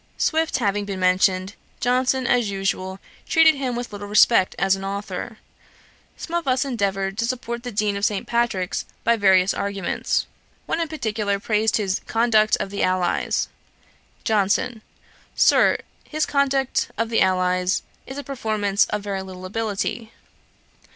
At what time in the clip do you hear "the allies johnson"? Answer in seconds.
12.71-14.81